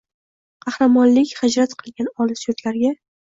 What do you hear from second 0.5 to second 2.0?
qahramonlik hijrat